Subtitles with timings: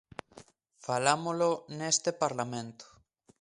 [0.85, 2.85] Falámolo neste Parlamento.